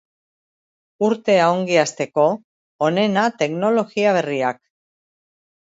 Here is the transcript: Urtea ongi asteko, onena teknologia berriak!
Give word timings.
Urtea 1.07 1.43
ongi 1.57 1.77
asteko, 1.83 2.25
onena 2.89 3.27
teknologia 3.45 4.17
berriak! 4.21 4.61